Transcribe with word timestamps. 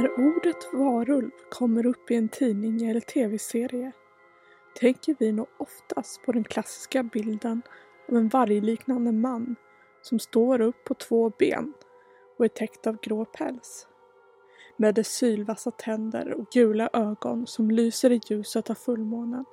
När 0.00 0.36
ordet 0.36 0.72
varulv 0.72 1.30
kommer 1.50 1.86
upp 1.86 2.10
i 2.10 2.14
en 2.14 2.28
tidning 2.28 2.90
eller 2.90 3.00
tv-serie 3.00 3.92
tänker 4.74 5.16
vi 5.18 5.32
nog 5.32 5.46
oftast 5.58 6.22
på 6.22 6.32
den 6.32 6.44
klassiska 6.44 7.02
bilden 7.02 7.62
av 8.08 8.16
en 8.16 8.28
vargliknande 8.28 9.12
man 9.12 9.56
som 10.02 10.18
står 10.18 10.60
upp 10.60 10.84
på 10.84 10.94
två 10.94 11.32
ben 11.38 11.72
och 12.38 12.44
är 12.44 12.48
täckt 12.48 12.86
av 12.86 12.98
grå 13.02 13.24
päls. 13.24 13.88
Med 14.76 14.94
dess 14.94 15.08
sylvassa 15.08 15.70
tänder 15.70 16.32
och 16.32 16.46
gula 16.52 16.90
ögon 16.92 17.46
som 17.46 17.70
lyser 17.70 18.12
i 18.12 18.20
ljuset 18.28 18.70
av 18.70 18.74
fullmånen 18.74 19.44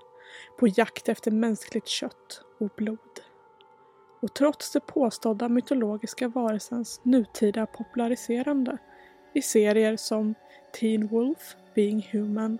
på 0.60 0.68
jakt 0.68 1.10
efter 1.10 1.32
mänskligt 1.32 1.88
kött 1.88 2.42
och 2.60 2.70
blod. 2.76 3.22
Och 4.20 4.34
trots 4.34 4.72
det 4.72 4.80
påstådda 4.80 5.50
mytologiska 5.50 6.28
varelsens 6.28 7.02
nutida 7.04 7.66
populariserande 7.66 8.78
i 9.38 9.42
serier 9.42 9.96
som 9.96 10.36
Teen 10.80 11.08
Wolf, 11.08 11.56
Being 11.76 12.10
Human 12.12 12.60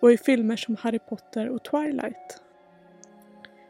och 0.00 0.12
i 0.12 0.16
filmer 0.16 0.56
som 0.56 0.76
Harry 0.76 0.98
Potter 0.98 1.48
och 1.48 1.64
Twilight. 1.64 2.40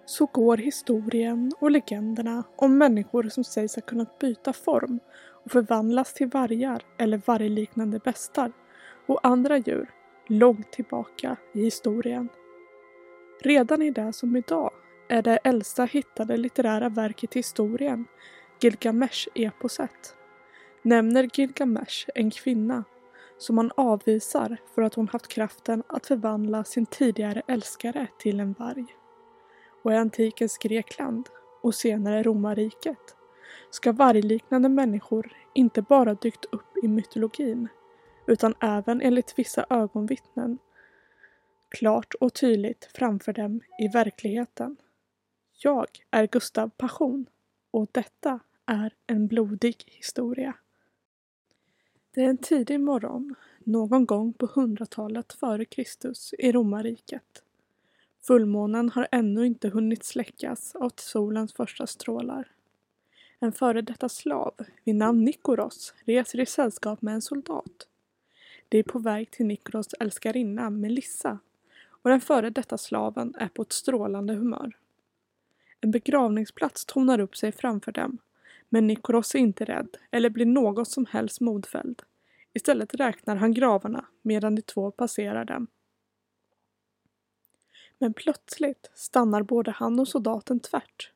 Så 0.04 0.26
går 0.26 0.56
historien 0.56 1.52
och 1.58 1.70
legenderna 1.70 2.44
om 2.56 2.78
människor 2.78 3.28
som 3.28 3.44
sägs 3.44 3.74
ha 3.74 3.82
kunnat 3.82 4.18
byta 4.18 4.52
form 4.52 5.00
och 5.44 5.50
förvandlas 5.50 6.14
till 6.14 6.26
vargar 6.26 6.82
eller 6.98 7.20
vargliknande 7.26 7.98
bestar 7.98 8.52
och 9.06 9.20
andra 9.22 9.58
djur 9.58 9.90
långt 10.26 10.72
tillbaka 10.72 11.36
i 11.54 11.64
historien. 11.64 12.28
Redan 13.40 13.82
i 13.82 13.90
det 13.90 14.12
som 14.12 14.36
idag 14.36 14.70
är 15.08 15.22
det 15.22 15.36
äldsta 15.36 15.84
hittade 15.84 16.36
litterära 16.36 16.88
verket 16.88 17.36
i 17.36 17.38
historien, 17.38 18.04
Gilgamesh-eposet, 18.60 20.14
nämner 20.84 21.30
Gilgamesh 21.34 22.08
en 22.14 22.30
kvinna 22.30 22.84
som 23.38 23.58
han 23.58 23.70
avvisar 23.76 24.56
för 24.74 24.82
att 24.82 24.94
hon 24.94 25.08
haft 25.08 25.28
kraften 25.28 25.82
att 25.86 26.06
förvandla 26.06 26.64
sin 26.64 26.86
tidigare 26.86 27.42
älskare 27.48 28.06
till 28.18 28.40
en 28.40 28.52
varg. 28.52 28.86
Och 29.82 29.92
i 29.92 29.96
antikens 29.96 30.58
Grekland 30.58 31.28
och 31.62 31.74
senare 31.74 32.22
romarriket 32.22 33.16
ska 33.70 33.92
vargliknande 33.92 34.68
människor 34.68 35.32
inte 35.54 35.82
bara 35.82 36.14
dykt 36.14 36.44
upp 36.44 36.84
i 36.84 36.88
mytologin 36.88 37.68
utan 38.26 38.54
även 38.60 39.00
enligt 39.00 39.38
vissa 39.38 39.66
ögonvittnen 39.70 40.58
klart 41.68 42.14
och 42.14 42.34
tydligt 42.34 42.90
framför 42.94 43.32
dem 43.32 43.60
i 43.78 43.88
verkligheten. 43.88 44.76
Jag 45.62 45.86
är 46.10 46.26
Gustav 46.26 46.70
Passion 46.76 47.26
och 47.70 47.88
detta 47.92 48.40
är 48.66 48.94
en 49.06 49.26
blodig 49.26 49.84
historia. 49.86 50.54
Det 52.14 52.24
är 52.24 52.28
en 52.28 52.38
tidig 52.38 52.80
morgon, 52.80 53.34
någon 53.64 54.06
gång 54.06 54.32
på 54.32 54.46
hundratalet 54.54 55.32
före 55.32 55.64
Kristus 55.64 56.34
i 56.38 56.52
romarriket. 56.52 57.42
Fullmånen 58.26 58.90
har 58.90 59.08
ännu 59.12 59.46
inte 59.46 59.68
hunnit 59.68 60.04
släckas 60.04 60.74
av 60.74 60.92
solens 60.96 61.52
första 61.52 61.86
strålar. 61.86 62.52
En 63.38 63.52
före 63.52 63.82
detta 63.82 64.08
slav 64.08 64.54
vid 64.84 64.94
namn 64.94 65.24
Nikoros 65.24 65.94
reser 66.04 66.40
i 66.40 66.46
sällskap 66.46 67.02
med 67.02 67.14
en 67.14 67.22
soldat. 67.22 67.88
De 68.68 68.78
är 68.78 68.82
på 68.82 68.98
väg 68.98 69.30
till 69.30 69.46
Nikoros 69.46 69.94
älskarinna 70.00 70.70
Melissa 70.70 71.38
och 71.86 72.10
den 72.10 72.20
före 72.20 72.50
detta 72.50 72.78
slaven 72.78 73.34
är 73.38 73.48
på 73.48 73.62
ett 73.62 73.72
strålande 73.72 74.34
humör. 74.34 74.76
En 75.80 75.90
begravningsplats 75.90 76.84
tonar 76.84 77.20
upp 77.20 77.36
sig 77.36 77.52
framför 77.52 77.92
dem 77.92 78.18
men 78.68 78.86
Nikoros 78.86 79.34
är 79.34 79.38
inte 79.38 79.64
rädd 79.64 79.96
eller 80.10 80.30
blir 80.30 80.46
något 80.46 80.88
som 80.88 81.06
helst 81.06 81.40
modfälld. 81.40 82.02
Istället 82.52 82.94
räknar 82.94 83.36
han 83.36 83.54
gravarna 83.54 84.04
medan 84.22 84.54
de 84.54 84.62
två 84.62 84.90
passerar 84.90 85.44
dem. 85.44 85.66
Men 87.98 88.14
plötsligt 88.14 88.90
stannar 88.94 89.42
både 89.42 89.70
han 89.70 90.00
och 90.00 90.08
soldaten 90.08 90.60
tvärt. 90.60 91.12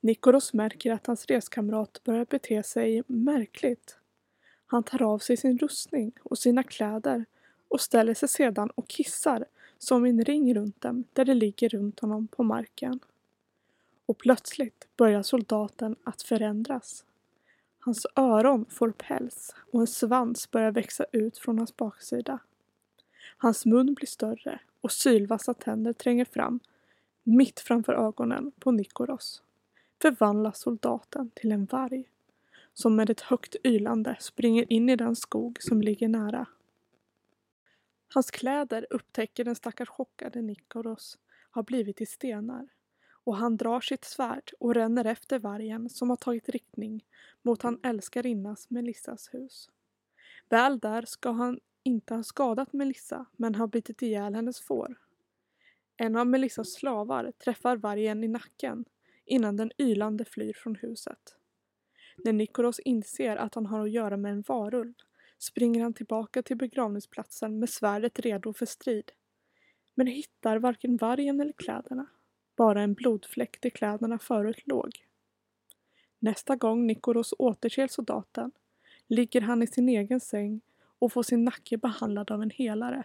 Nikoros 0.00 0.52
märker 0.52 0.92
att 0.92 1.06
hans 1.06 1.26
reskamrat 1.26 2.00
börjar 2.04 2.24
bete 2.24 2.62
sig 2.62 3.02
märkligt. 3.06 3.98
Han 4.66 4.82
tar 4.82 5.02
av 5.02 5.18
sig 5.18 5.36
sin 5.36 5.58
rustning 5.58 6.12
och 6.22 6.38
sina 6.38 6.62
kläder 6.62 7.24
och 7.68 7.80
ställer 7.80 8.14
sig 8.14 8.28
sedan 8.28 8.70
och 8.70 8.88
kissar 8.88 9.44
som 9.78 10.04
en 10.04 10.24
ring 10.24 10.54
runt 10.54 10.80
dem 10.80 11.04
där 11.12 11.24
de 11.24 11.34
ligger 11.34 11.68
runt 11.68 12.00
honom 12.00 12.28
på 12.28 12.42
marken. 12.42 13.00
Och 14.06 14.18
plötsligt 14.18 14.88
börjar 14.96 15.22
soldaten 15.22 15.96
att 16.04 16.22
förändras. 16.22 17.04
Hans 17.78 18.06
öron 18.16 18.66
får 18.68 18.90
päls 18.90 19.54
och 19.72 19.80
en 19.80 19.86
svans 19.86 20.50
börjar 20.50 20.70
växa 20.70 21.04
ut 21.12 21.38
från 21.38 21.58
hans 21.58 21.76
baksida. 21.76 22.38
Hans 23.36 23.66
mun 23.66 23.94
blir 23.94 24.06
större 24.06 24.60
och 24.80 24.92
sylvassa 24.92 25.54
tänder 25.54 25.92
tränger 25.92 26.24
fram 26.24 26.60
mitt 27.22 27.60
framför 27.60 27.92
ögonen 27.92 28.52
på 28.58 28.70
Nikoros. 28.70 29.42
Förvandlas 30.02 30.60
soldaten 30.60 31.30
till 31.34 31.52
en 31.52 31.64
varg 31.64 32.04
som 32.74 32.96
med 32.96 33.10
ett 33.10 33.20
högt 33.20 33.56
ylande 33.64 34.16
springer 34.20 34.72
in 34.72 34.88
i 34.88 34.96
den 34.96 35.16
skog 35.16 35.62
som 35.62 35.82
ligger 35.82 36.08
nära. 36.08 36.46
Hans 38.14 38.30
kläder 38.30 38.86
upptäcker 38.90 39.44
den 39.44 39.54
stackars 39.54 39.88
chockade 39.88 40.42
Nikoros 40.42 41.18
har 41.50 41.62
blivit 41.62 42.00
i 42.00 42.06
stenar 42.06 42.68
och 43.26 43.36
han 43.36 43.56
drar 43.56 43.80
sitt 43.80 44.04
svärd 44.04 44.52
och 44.60 44.74
ränner 44.74 45.04
efter 45.04 45.38
vargen 45.38 45.88
som 45.88 46.10
har 46.10 46.16
tagit 46.16 46.48
riktning 46.48 47.04
mot 47.42 47.62
han 47.62 47.80
älskarinnas 47.82 48.70
Melissas 48.70 49.34
hus. 49.34 49.70
Väl 50.48 50.78
där 50.78 51.02
ska 51.02 51.30
han 51.30 51.60
inte 51.82 52.14
ha 52.14 52.22
skadat 52.22 52.72
Melissa 52.72 53.26
men 53.36 53.54
har 53.54 53.66
bitit 53.66 54.02
ihjäl 54.02 54.34
hennes 54.34 54.60
får. 54.60 54.98
En 55.96 56.16
av 56.16 56.26
Melissas 56.26 56.72
slavar 56.72 57.32
träffar 57.44 57.76
vargen 57.76 58.24
i 58.24 58.28
nacken 58.28 58.84
innan 59.24 59.56
den 59.56 59.70
ylande 59.78 60.24
flyr 60.24 60.52
från 60.52 60.74
huset. 60.74 61.36
När 62.16 62.32
Nikolos 62.32 62.78
inser 62.78 63.36
att 63.36 63.54
han 63.54 63.66
har 63.66 63.80
att 63.80 63.90
göra 63.90 64.16
med 64.16 64.32
en 64.32 64.44
varulv 64.48 64.94
springer 65.38 65.82
han 65.82 65.94
tillbaka 65.94 66.42
till 66.42 66.56
begravningsplatsen 66.56 67.58
med 67.58 67.68
svärdet 67.68 68.18
redo 68.18 68.52
för 68.52 68.66
strid. 68.66 69.12
Men 69.94 70.06
hittar 70.06 70.58
varken 70.58 70.96
vargen 70.96 71.40
eller 71.40 71.52
kläderna. 71.52 72.06
Bara 72.56 72.82
en 72.82 72.94
blodfläck 72.94 73.60
där 73.60 73.70
kläderna 73.70 74.18
förut 74.18 74.66
låg. 74.66 75.06
Nästa 76.18 76.56
gång 76.56 76.86
Nikoros 76.86 77.34
återser 77.38 77.86
soldaten 77.86 78.50
ligger 79.06 79.40
han 79.40 79.62
i 79.62 79.66
sin 79.66 79.88
egen 79.88 80.20
säng 80.20 80.60
och 80.98 81.12
får 81.12 81.22
sin 81.22 81.44
nacke 81.44 81.76
behandlad 81.76 82.30
av 82.30 82.42
en 82.42 82.50
helare. 82.50 83.04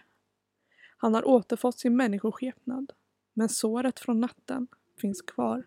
Han 0.96 1.14
har 1.14 1.28
återfått 1.28 1.78
sin 1.78 1.96
människoskepnad, 1.96 2.92
men 3.32 3.48
såret 3.48 4.00
från 4.00 4.20
natten 4.20 4.66
finns 5.00 5.22
kvar. 5.22 5.64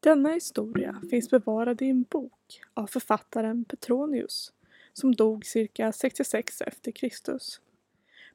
Denna 0.00 0.28
historia 0.28 1.02
finns 1.10 1.30
bevarad 1.30 1.82
i 1.82 1.86
en 1.86 2.02
bok 2.02 2.60
av 2.74 2.86
författaren 2.86 3.64
Petronius 3.64 4.52
som 4.92 5.14
dog 5.14 5.46
cirka 5.46 5.92
66 5.92 6.60
efter 6.60 6.92
Kristus. 6.92 7.60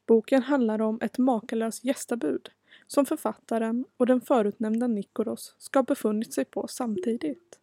Boken 0.10 0.42
handlar 0.42 0.82
om 0.82 1.00
ett 1.02 1.18
makalöst 1.18 1.86
gästabud 1.86 2.50
som 2.88 3.06
författaren 3.06 3.86
och 3.98 4.06
den 4.06 4.22
förutnämnda 4.22 4.88
Nikoros 4.88 5.56
ska 5.58 5.80
ha 5.80 5.84
befunnit 5.84 6.34
sig 6.34 6.46
på 6.46 6.68
samtidigt. 6.68 7.60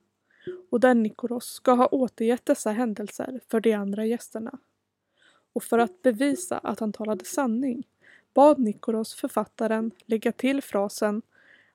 Och 0.70 0.80
där 0.80 0.94
Nikoros 0.94 1.44
ska 1.44 1.72
ha 1.72 1.86
återgett 1.86 2.46
dessa 2.46 2.70
händelser 2.70 3.40
för 3.50 3.60
de 3.60 3.72
andra 3.72 4.06
gästerna. 4.06 4.58
Och 5.52 5.62
för 5.62 5.78
att 5.78 6.02
bevisa 6.02 6.58
att 6.58 6.80
han 6.80 6.92
talade 6.92 7.24
sanning 7.24 7.86
bad 8.34 8.58
Nikoros 8.58 9.14
författaren 9.14 9.90
lägga 10.04 10.32
till 10.32 10.62
frasen 10.62 11.22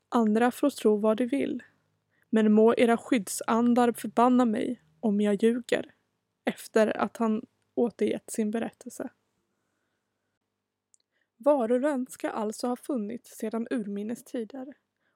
Andra 0.09 0.51
får 0.51 0.69
tro 0.69 0.97
vad 0.97 1.17
de 1.17 1.25
vill. 1.25 1.63
Men 2.29 2.51
må 2.51 2.73
era 2.77 2.97
skyddsandar 2.97 3.91
förbanna 3.91 4.45
mig 4.45 4.81
om 4.99 5.21
jag 5.21 5.43
ljuger 5.43 5.91
efter 6.45 6.97
att 6.97 7.17
han 7.17 7.45
återgett 7.75 8.31
sin 8.31 8.51
berättelse. 8.51 9.09
Varulven 11.43 12.07
ska 12.09 12.29
alltså 12.29 12.67
ha 12.67 12.75
funnits 12.75 13.37
sedan 13.37 13.67
urminnes 13.69 14.23
tider 14.23 14.73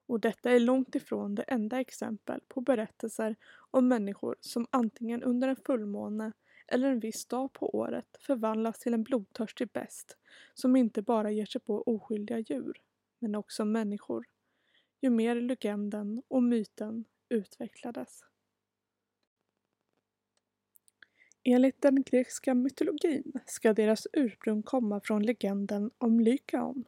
och 0.07 0.19
detta 0.19 0.51
är 0.51 0.59
långt 0.59 0.95
ifrån 0.95 1.35
det 1.35 1.43
enda 1.43 1.79
exempel 1.79 2.39
på 2.47 2.61
berättelser 2.61 3.35
om 3.71 3.87
människor 3.87 4.35
som 4.39 4.67
antingen 4.69 5.23
under 5.23 5.47
en 5.47 5.55
fullmåne 5.55 6.31
eller 6.67 6.91
en 6.91 6.99
viss 6.99 7.25
dag 7.25 7.53
på 7.53 7.75
året 7.75 8.17
förvandlas 8.19 8.79
till 8.79 8.93
en 8.93 9.03
blodtörstig 9.03 9.69
best 9.71 10.17
som 10.53 10.75
inte 10.75 11.01
bara 11.01 11.31
ger 11.31 11.45
sig 11.45 11.61
på 11.61 11.83
oskyldiga 11.85 12.39
djur, 12.39 12.81
men 13.19 13.35
också 13.35 13.65
människor. 13.65 14.25
Ju 15.01 15.09
mer 15.09 15.35
legenden 15.35 16.21
och 16.27 16.43
myten 16.43 17.05
utvecklades. 17.29 18.21
Enligt 21.47 21.81
den 21.81 22.03
grekiska 22.03 22.53
mytologin 22.53 23.33
ska 23.45 23.73
deras 23.73 24.07
ursprung 24.13 24.63
komma 24.63 25.01
från 25.03 25.23
legenden 25.23 25.91
om 25.97 26.19
Lykaon. 26.19 26.85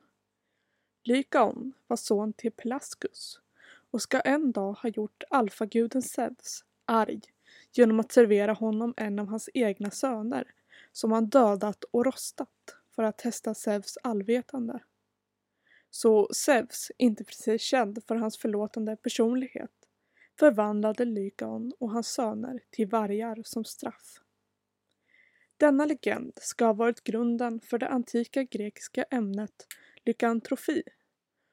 Lykaon 1.03 1.73
var 1.87 1.97
son 1.97 2.33
till 2.33 2.51
Pelasgus 2.51 3.39
och 3.91 4.01
ska 4.01 4.19
en 4.19 4.51
dag 4.51 4.73
ha 4.73 4.89
gjort 4.89 5.23
alfaguden 5.29 6.01
Zeus 6.01 6.63
arg 6.85 7.21
genom 7.71 7.99
att 7.99 8.11
servera 8.11 8.53
honom 8.53 8.93
en 8.97 9.19
av 9.19 9.27
hans 9.27 9.49
egna 9.53 9.91
söner 9.91 10.53
som 10.91 11.11
han 11.11 11.29
dödat 11.29 11.83
och 11.83 12.05
rostat 12.05 12.75
för 12.95 13.03
att 13.03 13.17
testa 13.17 13.53
Zeus 13.53 13.97
allvetande. 14.03 14.79
Så 15.89 16.29
Zeus, 16.33 16.91
inte 16.97 17.23
precis 17.23 17.61
känd 17.61 18.03
för 18.03 18.15
hans 18.15 18.37
förlåtande 18.37 18.95
personlighet, 18.95 19.71
förvandlade 20.39 21.05
Lykaon 21.05 21.73
och 21.79 21.91
hans 21.91 22.07
söner 22.07 22.59
till 22.69 22.87
vargar 22.87 23.41
som 23.43 23.65
straff. 23.65 24.21
Denna 25.57 25.85
legend 25.85 26.33
ska 26.35 26.65
ha 26.65 26.73
varit 26.73 27.03
grunden 27.03 27.59
för 27.61 27.77
det 27.77 27.87
antika 27.87 28.43
grekiska 28.43 29.03
ämnet 29.03 29.67
lykantrofi, 30.05 30.83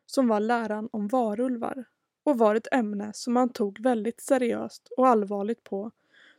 som 0.07 0.29
var 0.29 0.41
läran 0.41 0.89
om 0.93 1.09
varulvar 1.09 1.85
och 2.25 2.39
var 2.39 2.55
ett 2.55 2.73
ämne 2.73 3.11
som 3.15 3.35
man 3.35 3.53
tog 3.53 3.81
väldigt 3.81 4.21
seriöst 4.21 4.89
och 4.97 5.09
allvarligt 5.09 5.65
på 5.65 5.91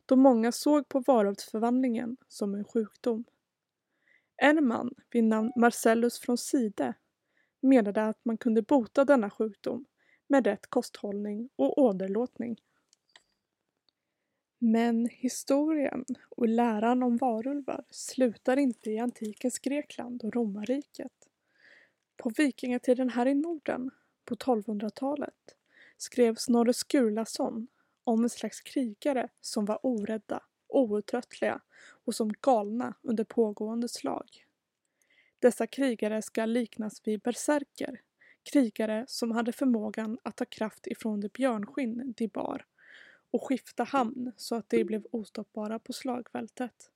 då 0.05 0.15
många 0.15 0.51
såg 0.51 0.89
på 0.89 0.99
varulvsförvandlingen 0.99 2.17
som 2.27 2.55
en 2.55 2.63
sjukdom. 2.63 3.25
En 4.37 4.67
man 4.67 4.93
vid 5.11 5.23
namn 5.23 5.51
Marcellus 5.55 6.19
från 6.19 6.37
Side 6.37 6.93
menade 7.61 8.03
att 8.07 8.25
man 8.25 8.37
kunde 8.37 8.61
bota 8.61 9.05
denna 9.05 9.29
sjukdom 9.29 9.85
med 10.27 10.47
rätt 10.47 10.67
kosthållning 10.67 11.49
och 11.55 11.77
åderlåtning. 11.77 12.57
Men 14.67 15.09
historien 15.11 16.05
och 16.29 16.47
läran 16.47 17.03
om 17.03 17.17
varulvar 17.17 17.83
slutar 17.89 18.57
inte 18.57 18.91
i 18.91 18.99
antikens 18.99 19.59
Grekland 19.59 20.23
och 20.23 20.35
romarriket. 20.35 21.11
På 22.17 22.31
vikingatiden 22.37 23.09
här 23.09 23.25
i 23.25 23.33
Norden, 23.33 23.91
på 24.25 24.35
1200-talet, 24.35 25.55
skrev 25.97 26.35
Snorre 26.35 26.73
Sturlason 26.73 27.67
om 28.03 28.23
en 28.23 28.29
slags 28.29 28.61
krigare 28.61 29.29
som 29.41 29.65
var 29.65 29.79
orädda, 29.83 30.43
outtröttliga 30.67 31.61
och 32.05 32.15
som 32.15 32.33
galna 32.41 32.93
under 33.01 33.23
pågående 33.23 33.89
slag. 33.89 34.45
Dessa 35.39 35.67
krigare 35.67 36.21
ska 36.21 36.45
liknas 36.45 37.01
vid 37.03 37.21
berserker, 37.21 38.01
krigare 38.51 39.05
som 39.07 39.31
hade 39.31 39.51
förmågan 39.51 40.17
att 40.23 40.35
ta 40.35 40.45
kraft 40.45 40.87
ifrån 40.87 41.21
det 41.21 41.33
björnskinn 41.33 42.13
de 42.17 42.27
bar 42.27 42.65
och 43.35 43.47
skifta 43.47 43.83
hamn 43.83 44.31
så 44.37 44.55
att 44.55 44.69
de 44.69 44.83
blev 44.83 45.05
ostoppbara 45.11 45.79
på 45.79 45.93
slagfältet. 45.93 46.91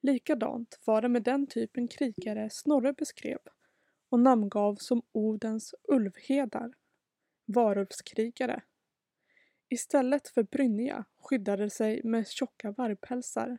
Likadant 0.00 0.80
var 0.84 1.02
det 1.02 1.08
med 1.08 1.22
den 1.22 1.46
typen 1.46 1.88
krigare 1.88 2.50
Snorre 2.50 2.92
beskrev 2.92 3.38
och 4.08 4.20
namngav 4.20 4.74
som 4.74 5.02
Odens 5.12 5.74
ulvhedar, 5.82 6.72
varulvskrigare. 7.44 8.62
Istället 9.68 10.28
för 10.28 10.42
brynja 10.42 11.04
skyddade 11.18 11.70
sig 11.70 12.00
med 12.04 12.28
tjocka 12.28 12.70
vargpälsar 12.70 13.58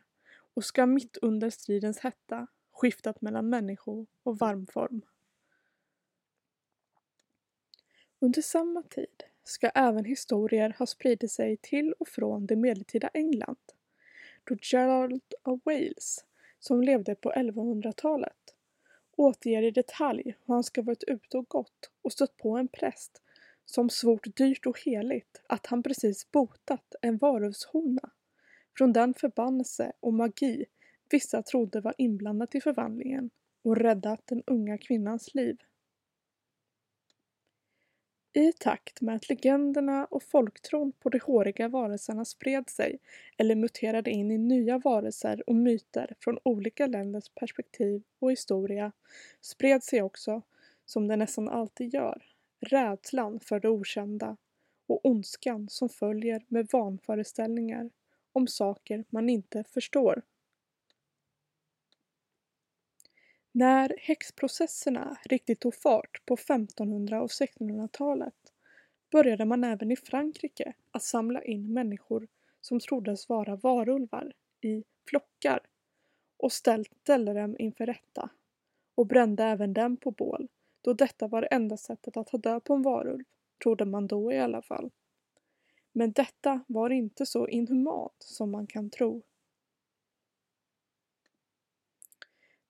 och 0.54 0.64
ska 0.64 0.86
mitt 0.86 1.16
under 1.22 1.50
stridens 1.50 1.98
hetta 1.98 2.46
skiftat 2.72 3.20
mellan 3.20 3.48
människo 3.48 4.06
och 4.22 4.38
varmform. 4.38 5.02
Under 8.18 8.42
samma 8.42 8.82
tid 8.82 9.31
ska 9.44 9.68
även 9.68 10.04
historier 10.04 10.74
ha 10.78 10.86
spridit 10.86 11.32
sig 11.32 11.56
till 11.56 11.94
och 11.98 12.08
från 12.08 12.46
det 12.46 12.56
medeltida 12.56 13.08
England 13.08 13.58
då 14.44 14.56
Gerald 14.62 15.22
of 15.42 15.60
Wales, 15.64 16.24
som 16.58 16.82
levde 16.82 17.14
på 17.14 17.32
1100-talet, 17.32 18.54
återger 19.16 19.62
i 19.62 19.70
detalj 19.70 20.36
hur 20.46 20.54
han 20.54 20.64
ska 20.64 20.82
varit 20.82 21.04
ute 21.04 21.38
och 21.38 21.48
gått 21.48 21.90
och 22.02 22.12
stött 22.12 22.36
på 22.36 22.56
en 22.56 22.68
präst 22.68 23.22
som 23.64 23.90
svort 23.90 24.36
dyrt 24.36 24.66
och 24.66 24.80
heligt 24.80 25.42
att 25.46 25.66
han 25.66 25.82
precis 25.82 26.30
botat 26.30 26.94
en 27.02 27.18
varulvshona 27.18 28.10
från 28.78 28.92
den 28.92 29.14
förbannelse 29.14 29.92
och 30.00 30.14
magi 30.14 30.64
vissa 31.10 31.42
trodde 31.42 31.80
var 31.80 31.94
inblandat 31.98 32.54
i 32.54 32.60
förvandlingen 32.60 33.30
och 33.62 33.76
räddat 33.76 34.26
den 34.26 34.42
unga 34.46 34.78
kvinnans 34.78 35.34
liv. 35.34 35.56
I 38.34 38.52
takt 38.52 39.00
med 39.00 39.16
att 39.16 39.28
legenderna 39.28 40.04
och 40.04 40.22
folktron 40.22 40.92
på 40.92 41.08
de 41.08 41.18
håriga 41.18 41.68
varelserna 41.68 42.24
spred 42.24 42.70
sig 42.70 42.98
eller 43.36 43.54
muterade 43.54 44.10
in 44.10 44.30
i 44.30 44.38
nya 44.38 44.78
varelser 44.78 45.42
och 45.48 45.54
myter 45.54 46.14
från 46.20 46.38
olika 46.42 46.86
länders 46.86 47.28
perspektiv 47.28 48.02
och 48.18 48.32
historia 48.32 48.92
spred 49.40 49.82
sig 49.82 50.02
också, 50.02 50.42
som 50.86 51.08
det 51.08 51.16
nästan 51.16 51.48
alltid 51.48 51.94
gör, 51.94 52.22
rädslan 52.60 53.40
för 53.40 53.60
det 53.60 53.68
okända 53.68 54.36
och 54.86 55.06
ondskan 55.06 55.68
som 55.68 55.88
följer 55.88 56.44
med 56.48 56.68
vanföreställningar 56.72 57.90
om 58.32 58.46
saker 58.46 59.04
man 59.10 59.28
inte 59.28 59.64
förstår. 59.64 60.22
När 63.52 63.94
häxprocesserna 63.98 65.16
riktigt 65.24 65.60
tog 65.60 65.74
fart 65.74 66.26
på 66.26 66.34
1500 66.34 67.22
och 67.22 67.30
1600-talet 67.30 68.34
började 69.10 69.44
man 69.44 69.64
även 69.64 69.90
i 69.90 69.96
Frankrike 69.96 70.74
att 70.90 71.02
samla 71.02 71.42
in 71.42 71.72
människor 71.72 72.28
som 72.60 72.80
troddes 72.80 73.28
vara 73.28 73.56
varulvar 73.56 74.32
i 74.60 74.84
flockar 75.08 75.60
och 76.36 76.52
ställde 76.52 77.34
dem 77.34 77.56
inför 77.58 77.86
rätta 77.86 78.30
och 78.94 79.06
brände 79.06 79.44
även 79.44 79.72
dem 79.72 79.96
på 79.96 80.10
bål 80.10 80.48
då 80.82 80.92
detta 80.92 81.28
var 81.28 81.40
det 81.40 81.46
enda 81.46 81.76
sättet 81.76 82.16
att 82.16 82.26
ta 82.26 82.38
död 82.38 82.64
på 82.64 82.74
en 82.74 82.82
varulv, 82.82 83.24
trodde 83.62 83.84
man 83.84 84.06
då 84.06 84.32
i 84.32 84.38
alla 84.38 84.62
fall. 84.62 84.90
Men 85.92 86.12
detta 86.12 86.64
var 86.66 86.90
inte 86.90 87.26
så 87.26 87.48
inhumant 87.48 88.16
som 88.18 88.50
man 88.50 88.66
kan 88.66 88.90
tro. 88.90 89.22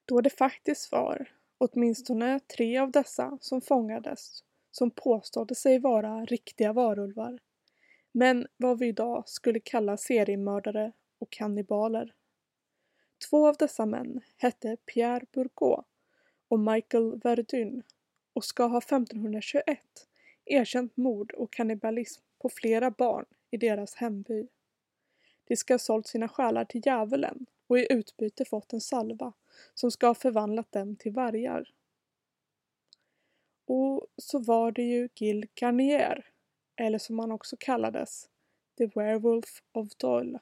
Då 0.04 0.20
det 0.20 0.30
faktiskt 0.30 0.92
var 0.92 1.30
åtminstone 1.58 2.40
tre 2.40 2.78
av 2.78 2.90
dessa 2.90 3.38
som 3.40 3.60
fångades 3.60 4.44
som 4.70 4.90
påstådde 4.90 5.54
sig 5.54 5.78
vara 5.78 6.24
riktiga 6.24 6.72
varulvar. 6.72 7.38
Men 8.12 8.46
vad 8.56 8.78
vi 8.78 8.86
idag 8.86 9.28
skulle 9.28 9.60
kalla 9.60 9.96
seriemördare 9.96 10.92
och 11.18 11.30
kannibaler. 11.30 12.14
Två 13.30 13.48
av 13.48 13.56
dessa 13.58 13.86
män 13.86 14.20
hette 14.36 14.76
Pierre 14.76 15.26
Bourgault 15.32 15.86
och 16.48 16.60
Michael 16.60 17.20
Verdun 17.20 17.82
och 18.32 18.44
ska 18.44 18.64
ha 18.66 18.78
1521 18.78 19.78
erkänt 20.44 20.96
mord 20.96 21.32
och 21.32 21.52
kannibalism 21.52 22.22
på 22.38 22.48
flera 22.48 22.90
barn 22.90 23.24
i 23.50 23.56
deras 23.56 23.94
hemby. 23.94 24.48
De 25.44 25.56
ska 25.56 25.74
ha 25.74 25.78
sålt 25.78 26.06
sina 26.06 26.28
själar 26.28 26.64
till 26.64 26.82
djävulen 26.84 27.46
och 27.72 27.78
i 27.78 27.86
utbyte 27.90 28.44
fått 28.44 28.72
en 28.72 28.80
salva 28.80 29.32
som 29.74 29.90
ska 29.90 30.06
ha 30.06 30.14
förvandlat 30.14 30.72
dem 30.72 30.96
till 30.96 31.12
vargar. 31.12 31.68
Och 33.66 34.06
så 34.16 34.38
var 34.38 34.72
det 34.72 34.82
ju 34.82 35.08
Gil 35.14 35.46
Garnier, 35.54 36.26
eller 36.76 36.98
som 36.98 37.18
han 37.18 37.32
också 37.32 37.56
kallades, 37.60 38.28
The 38.78 38.86
Werewolf 38.86 39.62
of 39.72 39.88
Doyle. 39.96 40.38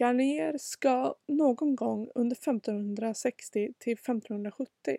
Garnier 0.00 0.58
ska 0.58 1.14
någon 1.28 1.76
gång 1.76 2.10
under 2.14 2.36
1560 2.36 3.72
till 3.78 3.92
1570 3.92 4.96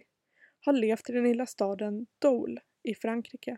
ha 0.66 0.72
levt 0.72 1.10
i 1.10 1.14
den 1.14 1.24
lilla 1.24 1.46
staden 1.46 2.08
Dole 2.20 2.62
i 2.84 2.96
Frankrike. 2.96 3.58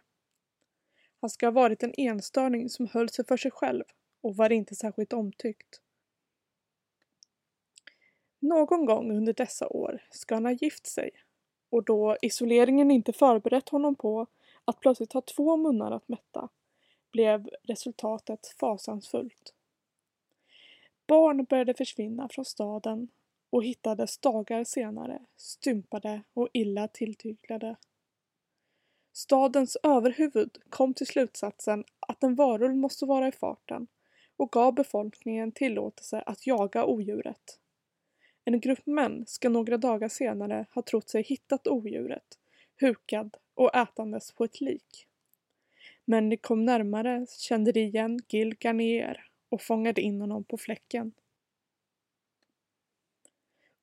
Han 1.22 1.29
ska 1.29 1.46
ha 1.46 1.51
varit 1.51 1.84
en 1.84 1.93
enstöring 1.98 2.69
som 2.69 2.88
höll 2.88 3.10
sig 3.10 3.25
för 3.25 3.38
sig 3.38 3.51
själv 3.51 3.84
och 4.22 4.36
var 4.36 4.51
inte 4.51 4.75
särskilt 4.75 5.13
omtyckt. 5.13 5.81
Någon 8.39 8.86
gång 8.86 9.12
under 9.12 9.34
dessa 9.34 9.67
år 9.67 10.03
ska 10.12 10.36
han 10.36 10.46
ha 10.46 10.51
gift 10.51 10.88
sig 10.88 11.10
och 11.69 11.84
då 11.84 12.17
isoleringen 12.22 12.91
inte 12.91 13.13
förberett 13.13 13.69
honom 13.69 13.96
på 13.96 14.27
att 14.65 14.79
plötsligt 14.79 15.13
ha 15.13 15.22
två 15.22 15.58
munnar 15.58 15.91
att 15.91 16.08
mätta 16.08 16.50
blev 17.12 17.50
resultatet 17.63 18.48
fasansfullt. 18.60 19.53
Barn 21.08 21.43
började 21.43 21.74
försvinna 21.74 22.29
från 22.29 22.46
staden 22.46 23.08
och 23.50 23.63
hittades 23.63 24.17
dagar 24.17 24.63
senare 24.63 25.25
stympade 25.36 26.22
och 26.34 26.50
illa 26.53 26.88
tilltyglade. 26.88 27.75
Stadens 29.13 29.77
överhuvud 29.84 30.58
kom 30.69 30.93
till 30.93 31.08
slutsatsen 31.08 31.84
att 32.00 32.24
en 32.24 32.36
varulv 32.36 32.75
måste 32.75 33.05
vara 33.05 33.27
i 33.27 33.31
farten 33.31 33.88
och 34.38 34.51
gav 34.51 34.74
befolkningen 34.74 35.51
tillåtelse 35.51 36.24
att 36.25 36.48
jaga 36.48 36.86
odjuret. 36.86 37.60
En 38.50 38.60
grupp 38.60 38.86
män 38.86 39.25
ska 39.27 39.50
några 39.50 39.77
dagar 39.77 40.10
senare 40.10 40.65
ha 40.72 40.82
trott 40.82 41.10
sig 41.10 41.24
hittat 41.24 41.68
odjuret, 41.68 42.39
hukad 42.79 43.38
och 43.53 43.75
ätandes 43.75 44.32
på 44.32 44.44
ett 44.44 44.62
lik. 44.62 45.08
Men 46.06 46.29
de 46.29 46.38
kom 46.38 46.65
närmare 46.65 47.25
kände 47.38 47.72
de 47.72 47.79
igen 47.79 48.20
Gil 48.27 48.56
Garnier 48.60 49.25
och 49.50 49.62
fångade 49.62 50.01
in 50.01 50.22
honom 50.22 50.44
på 50.44 50.58
fläcken. 50.58 51.12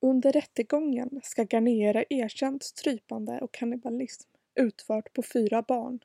Under 0.00 0.32
rättegången 0.32 1.20
ska 1.22 1.44
Garnier 1.44 1.94
ha 1.94 2.04
erkänt 2.10 2.62
strypande 2.62 3.40
och 3.40 3.52
kannibalism 3.52 4.30
utfört 4.54 5.12
på 5.12 5.22
fyra 5.22 5.62
barn 5.62 6.00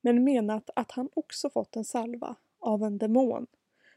men 0.00 0.24
menat 0.24 0.70
att 0.76 0.92
han 0.92 1.08
också 1.14 1.50
fått 1.50 1.76
en 1.76 1.84
salva 1.84 2.36
av 2.58 2.82
en 2.82 2.98
demon 2.98 3.46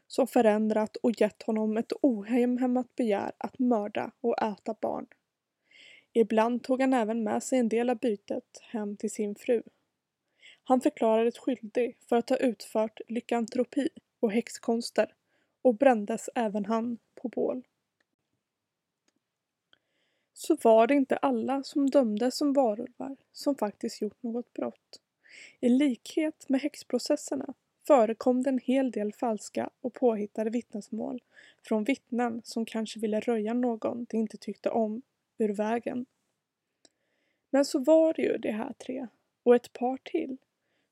som 0.06 0.26
förändrat 0.26 0.96
och 0.96 1.20
gett 1.20 1.42
honom 1.42 1.76
ett 1.76 1.92
ohämmat 2.02 2.96
begär 2.96 3.32
att 3.38 3.58
mörda 3.58 4.10
och 4.20 4.42
äta 4.42 4.74
barn. 4.80 5.06
Ibland 6.12 6.62
tog 6.62 6.80
han 6.80 6.92
även 6.92 7.22
med 7.22 7.42
sig 7.42 7.58
en 7.58 7.68
del 7.68 7.90
av 7.90 7.96
bytet 7.96 8.60
hem 8.62 8.96
till 8.96 9.10
sin 9.10 9.34
fru. 9.34 9.62
Han 10.64 10.80
förklarades 10.80 11.38
skyldig 11.38 11.96
för 12.08 12.16
att 12.16 12.30
ha 12.30 12.36
utfört 12.36 13.00
lykantropi 13.08 13.88
och 14.20 14.32
häxkonster 14.32 15.14
och 15.62 15.74
brändes 15.74 16.30
även 16.34 16.64
han 16.64 16.98
på 17.14 17.28
bål. 17.28 17.62
Så 20.32 20.56
var 20.62 20.86
det 20.86 20.94
inte 20.94 21.16
alla 21.16 21.62
som 21.62 21.90
dömdes 21.90 22.36
som 22.36 22.52
varulvar 22.52 23.16
som 23.32 23.54
faktiskt 23.54 24.00
gjort 24.00 24.22
något 24.22 24.52
brott. 24.52 25.00
I 25.60 25.68
likhet 25.68 26.48
med 26.48 26.60
häxprocesserna 26.60 27.54
förekom 27.86 28.42
det 28.42 28.50
en 28.50 28.58
hel 28.58 28.90
del 28.90 29.12
falska 29.12 29.70
och 29.80 29.94
påhittade 29.94 30.50
vittnesmål 30.50 31.22
från 31.62 31.84
vittnen 31.84 32.40
som 32.44 32.64
kanske 32.64 33.00
ville 33.00 33.20
röja 33.20 33.54
någon 33.54 34.06
de 34.10 34.16
inte 34.16 34.36
tyckte 34.36 34.70
om 34.70 35.02
ur 35.38 35.48
vägen. 35.48 36.06
Men 37.50 37.64
så 37.64 37.78
var 37.78 38.14
det 38.14 38.22
ju 38.22 38.38
de 38.38 38.52
här 38.52 38.72
tre 38.72 39.06
och 39.42 39.56
ett 39.56 39.72
par 39.72 39.96
till 39.96 40.36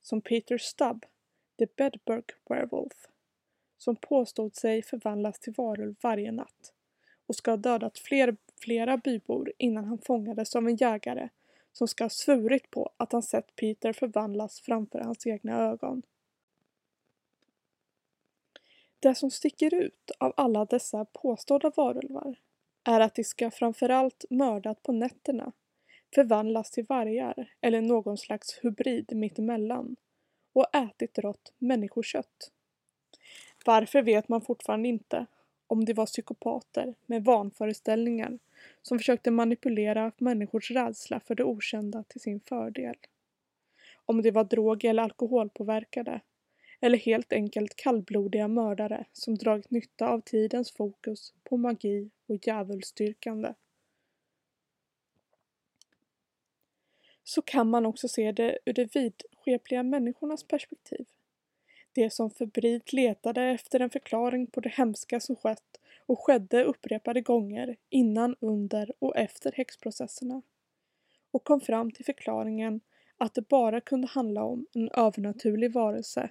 som 0.03 0.21
Peter 0.21 0.59
Stubb, 0.59 1.05
the 1.59 1.67
Bedburg 1.77 2.25
Werewolf, 2.49 3.09
som 3.79 3.97
påstod 3.97 4.57
sig 4.57 4.83
förvandlas 4.83 5.39
till 5.39 5.55
varulv 5.57 5.95
varje 6.01 6.33
natt 6.33 6.73
och 7.27 7.37
ska 7.37 7.51
ha 7.51 7.57
dödat 7.57 7.99
fler, 7.99 8.37
flera 8.61 8.97
bybor 8.97 9.53
innan 9.59 9.85
han 9.85 9.99
fångades 9.99 10.57
av 10.57 10.69
en 10.69 10.77
jägare 10.77 11.29
som 11.73 11.89
ska 11.89 12.05
ha 12.05 12.09
svurit 12.09 12.71
på 12.71 12.91
att 12.97 13.13
han 13.13 13.23
sett 13.23 13.57
Peter 13.57 13.93
förvandlas 13.93 14.61
framför 14.61 14.99
hans 14.99 15.27
egna 15.27 15.61
ögon. 15.61 16.03
Det 19.05 19.15
som 19.15 19.31
sticker 19.31 19.75
ut 19.75 20.11
av 20.19 20.33
alla 20.37 20.65
dessa 20.65 21.05
påstådda 21.05 21.71
varulvar 21.77 22.37
är 22.85 23.01
att 23.01 23.15
de 23.15 23.25
ska 23.25 23.51
framförallt 23.51 24.25
mördat 24.31 24.83
på 24.83 24.93
nätterna, 24.93 25.53
förvandlas 26.15 26.71
till 26.71 26.85
vargar 26.89 27.53
eller 27.61 27.81
någon 27.81 28.19
slags 28.19 28.59
hybrid 28.63 29.17
mittemellan 29.17 29.97
och 30.53 30.77
ätit 30.77 31.19
rått 31.19 31.53
människokött. 31.59 32.53
Varför 33.65 34.03
vet 34.03 34.29
man 34.29 34.41
fortfarande 34.41 34.89
inte 34.89 35.27
om 35.67 35.85
de 35.85 35.93
var 35.93 36.07
psykopater 36.07 36.95
med 37.07 37.25
vanföreställningar 37.25 38.39
som 38.83 38.99
försökte 38.99 39.31
manipulera 39.31 40.13
människors 40.19 40.71
rädsla 40.71 41.21
för 41.21 41.35
det 41.35 41.45
okända 41.45 42.03
till 42.03 42.21
sin 42.21 42.41
fördel. 42.41 42.97
Om 44.05 44.23
de 44.23 44.31
var 44.31 44.45
drog 44.45 44.85
eller 44.85 45.03
alkoholpåverkade 45.03 46.21
eller 46.85 46.99
helt 46.99 47.33
enkelt 47.33 47.77
kallblodiga 47.77 48.49
mördare 48.49 49.05
som 49.13 49.35
dragit 49.35 49.71
nytta 49.71 50.09
av 50.09 50.21
tidens 50.21 50.73
fokus 50.73 51.35
på 51.45 51.57
magi 51.57 52.11
och 52.27 52.47
djävulsdyrkande. 52.47 53.55
Så 57.23 57.43
kan 57.43 57.71
man 57.71 57.87
också 57.87 58.09
se 58.09 58.33
det 58.33 58.59
ur 58.65 58.73
de 58.73 58.85
vidskepliga 58.85 59.83
människornas 59.83 60.45
perspektiv. 60.45 61.07
De 61.93 62.11
som 62.11 62.31
febrilt 62.31 62.93
letade 62.93 63.43
efter 63.43 63.81
en 63.81 63.91
förklaring 63.91 64.47
på 64.47 64.61
det 64.61 64.73
hemska 64.73 65.21
som 65.21 65.37
skett 65.37 65.81
och 66.07 66.21
skedde 66.21 66.65
upprepade 66.65 67.21
gånger 67.21 67.77
innan, 67.91 68.37
under 68.41 68.93
och 68.99 69.17
efter 69.17 69.53
häxprocesserna 69.53 70.43
och 71.31 71.45
kom 71.45 71.61
fram 71.61 71.91
till 71.91 72.05
förklaringen 72.05 72.81
att 73.17 73.35
det 73.35 73.49
bara 73.49 73.81
kunde 73.81 74.07
handla 74.07 74.45
om 74.45 74.67
en 74.73 74.91
övernaturlig 74.91 75.73
varelse 75.73 76.31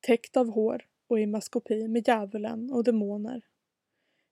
täckt 0.00 0.36
av 0.36 0.50
hår 0.50 0.86
och 1.06 1.20
i 1.20 1.26
maskopi 1.26 1.88
med 1.88 2.08
djävulen 2.08 2.72
och 2.72 2.84
demoner. 2.84 3.42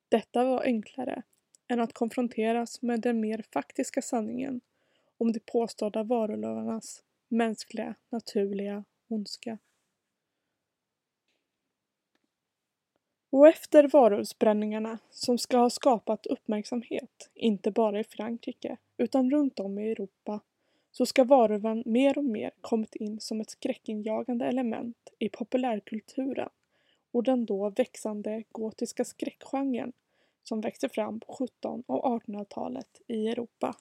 Detta 0.09 0.45
var 0.45 0.63
enklare 0.63 1.23
än 1.69 1.81
att 1.81 1.93
konfronteras 1.93 2.83
med 2.83 3.01
den 3.01 3.21
mer 3.21 3.45
faktiska 3.53 4.03
sanningen 4.03 4.61
om 5.19 5.33
de 5.33 5.41
påstådda 5.41 6.03
varulvarnas 6.03 7.03
mänskliga, 7.29 7.95
naturliga 8.11 8.85
ondska. 9.09 9.59
Och 13.31 13.49
efter 13.49 13.89
varulvsbränningarna, 13.89 14.99
som 15.11 15.39
ska 15.39 15.59
ha 15.59 15.71
skapat 15.71 16.27
uppmärksamhet, 16.27 17.31
inte 17.35 17.71
bara 17.71 18.01
i 18.01 18.05
Frankrike, 18.05 18.77
utan 18.97 19.31
runt 19.31 19.61
om 19.61 19.79
i 19.79 19.91
Europa, 19.91 20.41
så 20.97 21.07
ska 21.07 21.25
varulven 21.25 21.83
mer 21.87 22.19
och 22.19 22.25
mer 22.25 22.51
kommit 22.61 22.95
in 22.95 23.21
som 23.21 23.41
ett 23.41 23.51
skräckinjagande 23.51 24.47
element 24.47 24.97
i 25.19 25.29
populärkulturen 25.29 26.49
och 27.13 27.23
den 27.23 27.47
då 27.47 27.71
växande 27.71 28.45
gotiska 28.53 29.05
skräckgenren 29.05 29.93
som 30.43 30.61
växte 30.61 30.89
fram 30.89 31.21
på 31.21 31.33
1700 31.45 31.85
och 31.87 32.23
1800-talet 32.23 33.01
i 33.07 33.29
Europa. 33.29 33.77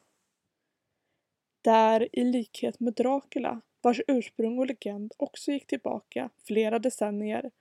Där, 1.61 2.09
i 2.11 2.23
likhet 2.23 2.79
med 2.79 2.93
Dracula, 2.93 3.61
vars 3.81 4.01
ursprung 4.07 4.59
och 4.59 4.67
legend 4.67 5.13
också 5.17 5.51
gick 5.51 5.67
tillbaka 5.67 6.29
flera 6.47 6.79
decennier, 6.79 7.51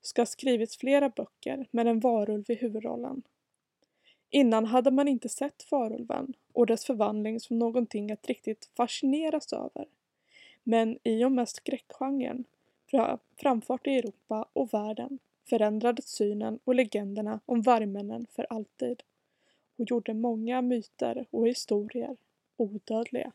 ska 0.00 0.20
ha 0.20 0.26
skrivits 0.26 0.76
flera 0.78 1.08
böcker 1.08 1.66
med 1.70 1.86
en 1.86 2.00
varulv 2.00 2.44
i 2.48 2.54
huvudrollen. 2.54 3.22
Innan 4.30 4.66
hade 4.66 4.90
man 4.90 5.08
inte 5.08 5.28
sett 5.28 5.62
farulven 5.62 6.34
och 6.52 6.66
dess 6.66 6.84
förvandling 6.84 7.40
som 7.40 7.58
någonting 7.58 8.12
att 8.12 8.26
riktigt 8.26 8.70
fascineras 8.76 9.52
över. 9.52 9.86
Men 10.62 10.98
i 11.02 11.24
och 11.24 11.32
med 11.32 11.48
skräckgenren 11.48 12.44
framfart 13.40 13.86
i 13.86 13.90
Europa 13.90 14.46
och 14.52 14.74
världen 14.74 15.18
förändrades 15.48 16.08
synen 16.08 16.58
och 16.64 16.74
legenderna 16.74 17.40
om 17.46 17.62
vargmännen 17.62 18.26
för 18.30 18.46
alltid 18.50 19.02
och 19.76 19.90
gjorde 19.90 20.14
många 20.14 20.62
myter 20.62 21.26
och 21.30 21.48
historier 21.48 22.16
odödliga. 22.56 23.32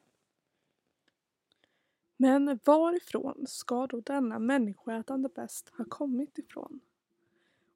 Men 2.18 2.60
varifrån 2.64 3.46
ska 3.48 3.88
då 3.88 4.00
denna 4.00 4.40
människoätande 4.40 5.30
bäst 5.36 5.70
ha 5.78 5.86
kommit 5.86 6.38
ifrån? 6.38 6.80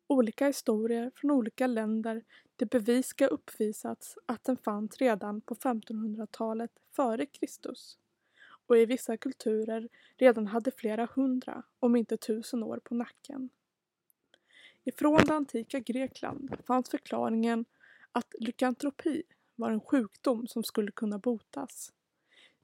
Olika 0.07 0.47
historier 0.47 1.11
från 1.15 1.31
olika 1.31 1.67
länder 1.67 2.23
det 2.59 2.65
bevis 2.65 3.07
ska 3.07 3.27
uppvisats 3.27 4.17
att 4.25 4.43
den 4.43 4.57
fanns 4.57 4.97
redan 4.97 5.41
på 5.41 5.55
1500-talet 5.55 6.71
före 6.91 7.25
Kristus 7.25 7.97
och 8.67 8.77
i 8.77 8.85
vissa 8.85 9.17
kulturer 9.17 9.89
redan 10.17 10.47
hade 10.47 10.71
flera 10.71 11.07
hundra, 11.15 11.63
om 11.79 11.95
inte 11.95 12.17
tusen 12.17 12.63
år 12.63 12.79
på 12.83 12.95
nacken. 12.95 13.49
Ifrån 14.83 15.21
det 15.25 15.33
antika 15.33 15.79
Grekland 15.79 16.55
fanns 16.67 16.89
förklaringen 16.89 17.65
att 18.11 18.33
lykantropi 18.39 19.23
var 19.55 19.71
en 19.71 19.81
sjukdom 19.81 20.47
som 20.47 20.63
skulle 20.63 20.91
kunna 20.91 21.19
botas. 21.19 21.93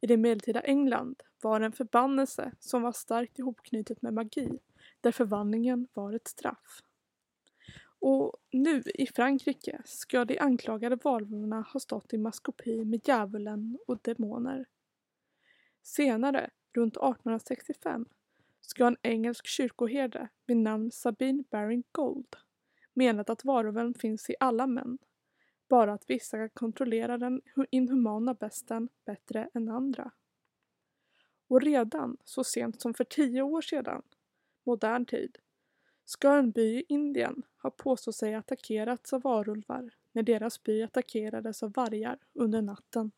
I 0.02 0.08
det 0.08 0.18
medeltida 0.18 0.62
England 0.62 1.24
var 1.42 1.60
det 1.60 1.66
en 1.66 1.72
förbannelse 1.72 2.52
som 2.60 2.82
var 2.82 2.92
starkt 2.92 3.40
ihopknutet 3.40 4.02
med 4.02 4.14
magi, 4.14 4.60
där 5.02 5.12
förvandlingen 5.12 5.88
var 5.94 6.14
ett 6.14 6.28
straff. 6.28 6.82
Och 8.08 8.34
nu 8.52 8.82
i 8.82 9.08
Frankrike 9.08 9.82
ska 9.86 10.26
de 10.26 10.40
anklagade 10.40 10.96
varulvarna 10.96 11.62
ha 11.62 11.80
stått 11.80 12.14
i 12.14 12.18
maskopi 12.18 12.86
med 12.86 13.08
djävulen 13.08 13.78
och 13.88 14.00
demoner. 14.02 14.66
Senare, 15.84 16.50
runt 16.74 16.94
1865, 16.94 18.06
ska 18.62 18.88
en 18.88 18.98
engelsk 19.02 19.48
kyrkoherde 19.48 20.30
vid 20.46 20.58
namn 20.58 20.92
Sabine 20.92 21.44
Baring 21.50 21.84
Gold 21.92 22.36
menat 22.94 23.30
att 23.30 23.46
varulven 23.46 23.94
finns 23.94 24.30
i 24.30 24.36
alla 24.40 24.68
män, 24.68 24.98
bara 25.70 25.94
att 25.94 26.10
vissa 26.10 26.38
kan 26.38 26.50
kontrollera 26.50 27.18
den 27.18 27.42
inhumana 27.72 28.34
besten 28.34 28.90
bättre 29.06 29.50
än 29.54 29.70
andra. 29.70 30.12
Och 31.48 31.62
redan 31.62 32.18
så 32.24 32.44
sent 32.44 32.82
som 32.82 32.94
för 32.94 33.04
tio 33.04 33.42
år 33.42 33.62
sedan, 33.62 34.02
modern 34.64 35.06
tid, 35.06 35.38
ska 36.06 36.38
en 36.38 36.52
by 36.52 36.80
i 36.80 36.86
Indien 36.88 37.44
ha 37.62 37.70
påstått 37.70 38.16
sig 38.16 38.36
attackerats 38.36 39.14
av 39.14 39.22
varulvar 39.22 39.92
när 40.12 40.24
deras 40.24 40.64
by 40.64 40.84
attackerades 40.84 41.64
av 41.64 41.74
vargar 41.74 42.20
under 42.34 42.62
natten. 42.62 43.12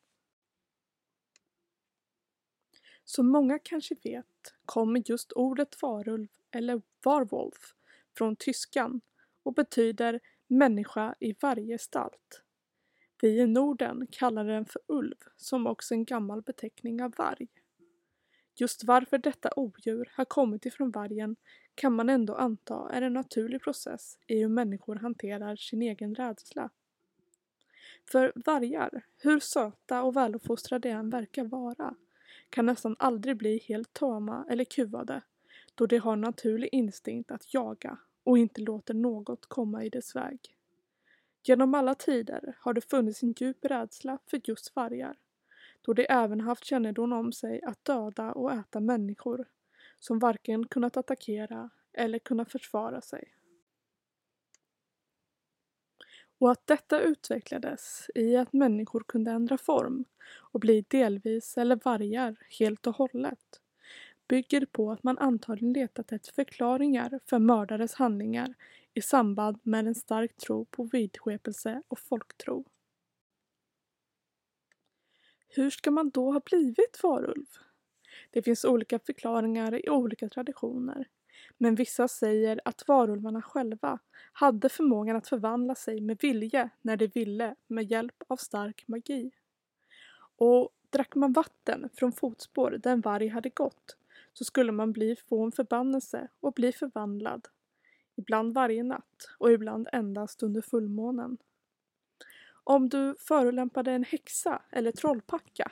Som 3.04 3.28
många 3.28 3.60
kanske 3.60 3.96
vet 4.04 4.54
kommer 4.66 5.04
just 5.06 5.32
ordet 5.32 5.82
varulv 5.82 6.28
eller 6.52 6.82
varwolf 7.04 7.76
från 8.18 8.36
tyskan 8.36 9.02
och 9.44 9.54
betyder 9.54 10.20
människa 10.48 11.16
i 11.20 11.36
varje 11.42 11.78
stalt. 11.78 12.42
Vi 13.22 13.40
i 13.40 13.48
Norden 13.48 14.08
kallar 14.12 14.46
den 14.46 14.66
för 14.66 14.82
ulv 14.88 15.16
som 15.36 15.68
också 15.68 15.94
en 15.94 16.06
gammal 16.06 16.42
beteckning 16.42 17.04
av 17.04 17.14
varg. 17.18 17.48
Just 18.56 18.84
varför 18.84 19.18
detta 19.18 19.50
odjur 19.56 20.12
har 20.14 20.26
kommit 20.26 20.66
ifrån 20.66 20.92
vargen 20.92 21.36
kan 21.78 21.94
man 21.94 22.10
ändå 22.10 22.36
anta 22.36 22.90
är 22.92 23.02
en 23.02 23.14
naturlig 23.14 23.62
process 23.62 24.18
i 24.28 24.40
hur 24.40 24.48
människor 24.48 24.96
hanterar 24.96 25.56
sin 25.56 25.82
egen 25.82 26.16
rädsla. 26.16 26.70
För 28.12 28.34
vargar, 28.36 29.06
hur 29.18 29.40
söta 29.40 30.04
och 30.04 30.16
väluppfostrade 30.16 30.90
de 30.90 30.94
än 30.94 31.10
verkar 31.10 31.44
vara, 31.44 31.96
kan 32.50 32.66
nästan 32.66 32.96
aldrig 33.00 33.38
bli 33.38 33.64
helt 33.68 33.94
tama 33.94 34.46
eller 34.50 34.64
kuvade 34.64 35.22
då 35.76 35.86
de 35.86 35.98
har 35.98 36.16
naturlig 36.16 36.70
instinkt 36.72 37.32
att 37.32 37.54
jaga 37.54 37.98
och 38.24 38.38
inte 38.38 38.62
låter 38.62 38.94
något 38.94 39.46
komma 39.46 39.84
i 39.84 39.90
dess 39.90 40.16
väg. 40.16 40.40
Genom 41.44 41.74
alla 41.74 41.96
tider 41.96 42.58
har 42.60 42.74
det 42.74 42.90
funnits 42.90 43.24
en 43.24 43.34
djup 43.38 43.66
rädsla 43.66 44.20
för 44.26 44.42
just 44.44 44.76
vargar, 44.76 45.18
då 45.82 45.94
de 45.94 46.06
även 46.10 46.42
haft 46.42 46.66
kännedom 46.66 47.14
om 47.14 47.34
sig 47.34 47.62
att 47.64 47.86
döda 47.86 48.32
och 48.32 48.54
äta 48.54 48.80
människor, 48.80 49.46
som 50.00 50.20
varken 50.20 50.68
kunnat 50.68 50.98
attackera 50.98 51.70
eller 51.94 52.20
kunnat 52.20 52.52
försvara 52.52 53.02
sig. 53.02 53.34
Och 56.40 56.52
att 56.52 56.68
detta 56.68 57.02
utvecklades 57.02 58.10
i 58.16 58.36
att 58.36 58.54
människor 58.54 59.04
kunde 59.08 59.32
ändra 59.32 59.58
form 59.58 60.06
och 60.30 60.60
bli 60.60 60.86
delvis 60.88 61.58
eller 61.58 61.80
vargar 61.84 62.36
helt 62.60 62.88
och 62.88 62.96
hållet 62.96 63.62
bygger 64.28 64.66
på 64.66 64.92
att 64.92 65.04
man 65.04 65.18
antagligen 65.18 65.74
letat 65.74 66.12
efter 66.12 66.34
förklaringar 66.34 67.20
för 67.26 67.40
mördares 67.40 67.94
handlingar 67.94 68.54
i 68.94 69.02
samband 69.02 69.60
med 69.64 69.88
en 69.88 69.96
stark 69.96 70.38
tro 70.38 70.66
på 70.66 70.84
vidskepelse 70.84 71.82
och 71.88 72.00
folktro. 72.00 72.66
Hur 75.48 75.70
ska 75.70 75.92
man 75.92 76.10
då 76.10 76.32
ha 76.32 76.40
blivit 76.40 77.04
varulv? 77.04 77.46
Det 78.38 78.44
finns 78.44 78.66
olika 78.66 79.00
förklaringar 79.00 79.86
i 79.86 79.90
olika 79.90 80.30
traditioner. 80.30 81.08
Men 81.58 81.76
vissa 81.76 82.08
säger 82.08 82.62
att 82.66 82.88
varulvarna 82.88 83.42
själva 83.42 84.00
hade 84.32 84.70
förmågan 84.70 85.16
att 85.16 85.28
förvandla 85.28 85.76
sig 85.76 86.02
med 86.02 86.18
vilje 86.22 86.70
när 86.82 86.98
de 86.98 87.08
ville 87.08 87.56
med 87.68 87.92
hjälp 87.92 88.24
av 88.28 88.36
stark 88.36 88.84
magi. 88.88 89.32
Och 90.38 90.70
drack 90.90 91.16
man 91.16 91.34
vatten 91.34 91.90
från 91.94 92.12
fotspår 92.12 92.72
där 92.72 92.92
en 92.92 93.02
varg 93.02 93.28
hade 93.28 93.50
gått 93.50 93.98
så 94.34 94.44
skulle 94.44 94.72
man 94.72 94.92
bli 94.92 95.16
få 95.30 95.46
en 95.46 95.52
förbannelse 95.52 96.28
och 96.40 96.54
bli 96.54 96.72
förvandlad. 96.72 97.48
Ibland 98.16 98.54
varje 98.54 98.84
natt 98.84 99.30
och 99.38 99.52
ibland 99.52 99.88
endast 99.94 100.44
under 100.44 100.62
fullmånen. 100.62 101.38
Om 102.64 102.90
du 102.90 103.16
förolämpade 103.20 103.92
en 103.92 104.04
häxa 104.04 104.62
eller 104.72 104.92
trollpacka 104.92 105.72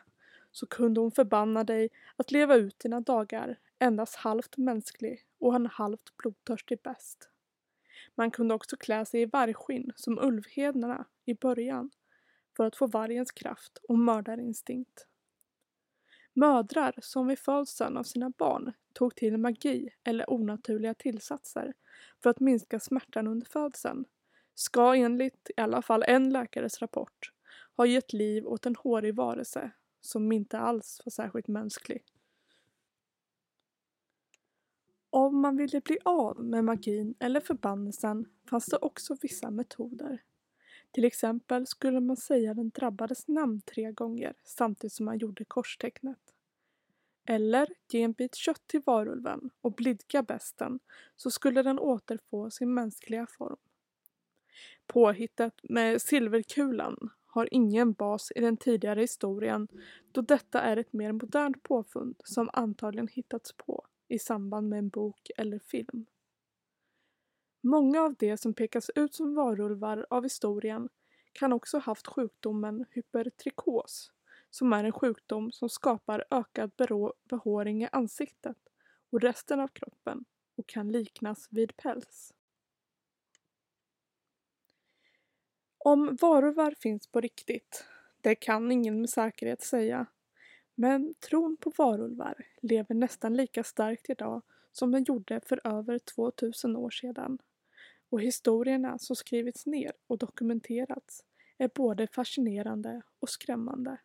så 0.56 0.66
kunde 0.66 1.02
hon 1.02 1.12
förbanna 1.12 1.64
dig 1.64 1.90
att 2.16 2.32
leva 2.32 2.56
ut 2.56 2.80
dina 2.80 3.02
dagar 3.02 3.60
endast 3.80 4.16
halvt 4.16 4.58
mänsklig 4.58 5.26
och 5.40 5.56
en 5.56 5.66
halvt 5.66 6.18
blodtörstig 6.18 6.82
bäst. 6.82 7.30
Man 8.16 8.32
kunde 8.32 8.54
också 8.54 8.78
klä 8.78 9.06
sig 9.06 9.22
i 9.22 9.26
vargskinn 9.26 9.92
som 9.96 10.20
ulvhednarna 10.20 11.06
i 11.26 11.34
början 11.34 11.92
för 12.58 12.66
att 12.66 12.76
få 12.76 12.88
vargens 12.88 13.32
kraft 13.32 13.78
och 13.88 14.00
mördarinstinkt. 14.00 15.08
Mödrar 16.34 16.96
som 17.02 17.28
vid 17.28 17.40
födseln 17.40 17.98
av 17.98 18.04
sina 18.04 18.30
barn 18.30 18.74
tog 18.94 19.16
till 19.16 19.38
magi 19.38 19.90
eller 20.04 20.30
onaturliga 20.30 20.94
tillsatser 20.94 21.74
för 22.24 22.30
att 22.30 22.40
minska 22.40 22.80
smärtan 22.80 23.28
under 23.28 23.48
födseln 23.48 24.06
ska 24.54 24.96
enligt 24.96 25.50
i 25.58 25.62
alla 25.62 25.82
fall 25.82 26.04
en 26.08 26.30
läkares 26.30 26.82
rapport 26.82 27.32
ha 27.78 27.86
gett 27.86 28.14
liv 28.14 28.48
åt 28.48 28.66
en 28.66 28.76
hårig 28.76 29.16
varelse 29.16 29.72
som 30.06 30.32
inte 30.32 30.60
alls 30.60 31.02
var 31.06 31.12
särskilt 31.12 31.48
mänsklig. 31.48 32.04
Om 35.10 35.42
man 35.42 35.58
ville 35.58 35.82
bli 35.82 35.98
av 36.06 36.46
med 36.46 36.64
magin 36.64 37.16
eller 37.20 37.40
förbannelsen 37.40 38.26
fanns 38.50 38.66
det 38.66 38.78
också 38.78 39.18
vissa 39.22 39.52
metoder. 39.52 40.24
Till 40.92 41.06
exempel 41.06 41.68
skulle 41.68 42.00
man 42.00 42.18
säga 42.18 42.54
den 42.54 42.70
drabbades 42.70 43.28
namn 43.28 43.62
tre 43.62 43.92
gånger 43.92 44.34
samtidigt 44.44 44.94
som 44.94 45.06
man 45.06 45.18
gjorde 45.18 45.46
korstecknet. 45.46 46.34
Eller 47.26 47.68
ge 47.92 48.02
en 48.02 48.14
bit 48.14 48.36
kött 48.36 48.68
till 48.68 48.82
varulven 48.86 49.50
och 49.62 49.74
blidka 49.74 50.24
besten 50.24 50.80
så 51.16 51.32
skulle 51.32 51.64
den 51.64 51.80
återfå 51.80 52.50
sin 52.50 52.74
mänskliga 52.74 53.28
form. 53.28 53.58
Påhittet 54.88 55.54
med 55.64 56.02
silverkulan 56.02 57.10
har 57.36 57.48
ingen 57.52 57.94
bas 57.94 58.32
i 58.36 58.42
den 58.42 58.58
tidigare 58.58 59.02
historien 59.02 59.68
då 60.12 60.22
detta 60.22 60.62
är 60.62 60.78
ett 60.78 60.94
mer 60.94 61.12
modernt 61.12 61.64
påfund 61.64 62.16
som 62.24 62.50
antagligen 62.54 63.08
hittats 63.08 63.54
på 63.54 63.86
i 64.08 64.20
samband 64.20 64.70
med 64.70 64.80
en 64.80 64.90
bok 64.90 65.30
eller 65.38 65.60
film. 65.60 66.06
Många 67.62 68.02
av 68.02 68.16
de 68.20 68.38
som 68.38 68.54
pekas 68.54 68.90
ut 68.96 69.16
som 69.16 69.36
varulvar 69.36 70.06
av 70.10 70.24
historien 70.24 70.90
kan 71.34 71.54
också 71.54 71.78
haft 71.78 72.08
sjukdomen 72.08 72.86
hypertrikos 72.92 74.12
som 74.50 74.74
är 74.74 74.84
en 74.84 74.92
sjukdom 74.92 75.52
som 75.52 75.70
skapar 75.70 76.26
ökad 76.32 76.72
behåring 77.30 77.84
i 77.84 77.90
ansiktet 77.92 78.58
och 79.10 79.22
resten 79.22 79.60
av 79.60 79.68
kroppen 79.68 80.26
och 80.56 80.68
kan 80.68 80.92
liknas 80.92 81.48
vid 81.52 81.78
päls. 81.78 82.35
Om 85.88 86.18
varulvar 86.22 86.74
finns 86.80 87.08
på 87.08 87.22
riktigt, 87.22 87.86
det 88.22 88.36
kan 88.36 88.72
ingen 88.72 89.02
med 89.02 89.10
säkerhet 89.10 89.62
säga. 89.62 90.06
Men 90.76 91.14
tron 91.14 91.58
på 91.58 91.72
varulvar 91.78 92.48
lever 92.62 92.96
nästan 92.96 93.34
lika 93.34 93.64
starkt 93.64 94.10
idag 94.10 94.42
som 94.72 94.92
den 94.92 95.04
gjorde 95.04 95.42
för 95.46 95.62
över 95.64 96.00
2000 96.00 96.76
år 96.76 96.90
sedan. 96.90 97.38
Och 98.10 98.22
historierna 98.22 99.00
som 99.00 99.16
skrivits 99.16 99.66
ner 99.66 99.92
och 100.08 100.18
dokumenterats 100.18 101.24
är 101.58 101.70
både 101.76 102.08
fascinerande 102.08 103.02
och 103.20 103.30
skrämmande. 103.30 103.98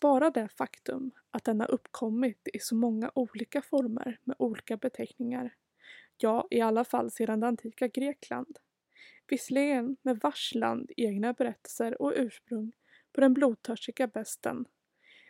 Bara 0.00 0.30
det 0.30 0.48
faktum 0.48 1.10
att 1.30 1.44
den 1.44 1.60
har 1.60 1.70
uppkommit 1.70 2.48
i 2.52 2.58
så 2.58 2.74
många 2.74 3.10
olika 3.14 3.62
former 3.62 4.18
med 4.24 4.36
olika 4.38 4.76
beteckningar, 4.76 5.54
ja 6.16 6.46
i 6.50 6.60
alla 6.60 6.84
fall 6.84 7.10
sedan 7.10 7.40
det 7.40 7.46
antika 7.46 7.88
Grekland, 7.88 8.58
visserligen 9.30 9.96
med 10.02 10.20
vars 10.22 10.54
land 10.54 10.90
egna 10.96 11.32
berättelser 11.32 12.02
och 12.02 12.12
ursprung 12.16 12.72
på 13.12 13.20
den 13.20 13.34
blodtörstiga 13.34 14.06
besten, 14.06 14.64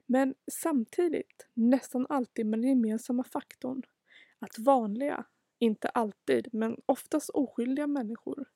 men 0.07 0.35
samtidigt 0.53 1.49
nästan 1.55 2.07
alltid 2.09 2.47
med 2.47 2.59
den 2.59 2.69
gemensamma 2.69 3.25
faktorn 3.25 3.83
att 4.39 4.59
vanliga, 4.59 5.25
inte 5.59 5.89
alltid, 5.89 6.49
men 6.53 6.77
oftast 6.87 7.31
oskyldiga 7.31 7.87
människor 7.87 8.49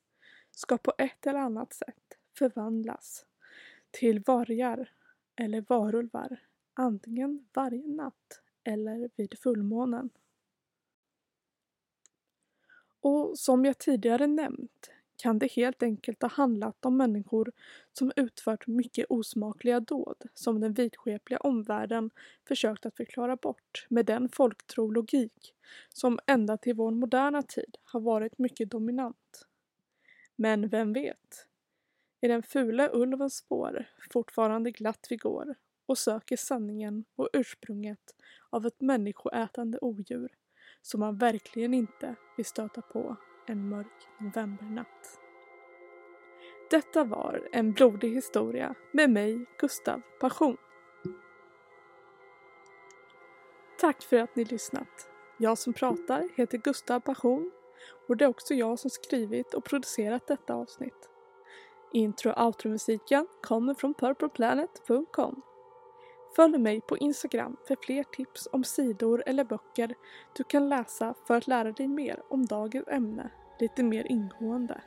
ska 0.50 0.78
på 0.78 0.92
ett 0.98 1.26
eller 1.26 1.38
annat 1.38 1.72
sätt 1.72 2.18
förvandlas 2.38 3.26
till 3.90 4.20
vargar 4.20 4.92
eller 5.36 5.64
varulvar, 5.68 6.38
antingen 6.74 7.46
varje 7.52 7.86
natt 7.86 8.42
eller 8.64 9.10
vid 9.16 9.38
fullmånen. 9.38 10.10
Och 13.00 13.38
som 13.38 13.64
jag 13.64 13.78
tidigare 13.78 14.26
nämnt 14.26 14.90
kan 15.24 15.38
det 15.38 15.52
helt 15.52 15.82
enkelt 15.82 16.22
ha 16.22 16.28
handlat 16.28 16.84
om 16.84 16.96
människor 16.96 17.52
som 17.92 18.12
utfört 18.16 18.66
mycket 18.66 19.06
osmakliga 19.08 19.80
dåd 19.80 20.16
som 20.34 20.60
den 20.60 20.72
vidskepliga 20.72 21.38
omvärlden 21.38 22.10
försökt 22.48 22.86
att 22.86 22.96
förklara 22.96 23.36
bort 23.36 23.86
med 23.88 24.06
den 24.06 24.28
folktrologik 24.28 25.54
som 25.88 26.18
ända 26.26 26.56
till 26.56 26.74
vår 26.74 26.90
moderna 26.90 27.42
tid 27.42 27.76
har 27.84 28.00
varit 28.00 28.38
mycket 28.38 28.70
dominant. 28.70 29.46
Men 30.36 30.68
vem 30.68 30.92
vet? 30.92 31.46
I 32.20 32.28
den 32.28 32.42
fula 32.42 32.90
ulvens 32.92 33.36
spår 33.36 33.86
fortfarande 34.12 34.70
glatt 34.70 35.06
vi 35.10 35.16
går 35.16 35.54
och 35.86 35.98
söker 35.98 36.36
sanningen 36.36 37.04
och 37.16 37.28
ursprunget 37.32 38.14
av 38.50 38.66
ett 38.66 38.80
människoätande 38.80 39.78
odjur 39.80 40.32
som 40.82 41.00
man 41.00 41.18
verkligen 41.18 41.74
inte 41.74 42.14
vill 42.36 42.46
stöta 42.46 42.82
på 42.82 43.16
en 43.46 43.68
mörk 43.68 44.08
novembernatt. 44.18 45.20
Detta 46.70 47.04
var 47.04 47.48
en 47.52 47.72
blodig 47.72 48.10
historia 48.14 48.74
med 48.92 49.10
mig, 49.10 49.46
Gustav 49.58 50.00
Passion. 50.20 50.56
Tack 53.80 54.02
för 54.02 54.16
att 54.16 54.36
ni 54.36 54.44
lyssnat. 54.44 55.10
Jag 55.38 55.58
som 55.58 55.72
pratar 55.72 56.28
heter 56.34 56.58
Gustav 56.58 57.00
Passion 57.00 57.50
och 58.08 58.16
det 58.16 58.24
är 58.24 58.28
också 58.28 58.54
jag 58.54 58.78
som 58.78 58.90
skrivit 58.90 59.54
och 59.54 59.64
producerat 59.64 60.26
detta 60.26 60.54
avsnitt. 60.54 61.08
Intro 61.92 62.30
och 62.30 62.46
outro-musiken 62.46 63.26
kommer 63.42 63.74
från 63.74 63.94
purpleplanet.com. 63.94 65.42
Följ 66.36 66.58
mig 66.58 66.80
på 66.80 66.98
Instagram 66.98 67.56
för 67.68 67.76
fler 67.82 68.02
tips 68.02 68.48
om 68.52 68.64
sidor 68.64 69.22
eller 69.26 69.44
böcker 69.44 69.94
du 70.36 70.44
kan 70.44 70.68
läsa 70.68 71.14
för 71.26 71.36
att 71.36 71.46
lära 71.46 71.72
dig 71.72 71.88
mer 71.88 72.22
om 72.28 72.46
dagens 72.46 72.88
ämne 72.88 73.30
lite 73.58 73.82
mer 73.82 74.06
ingående. 74.12 74.80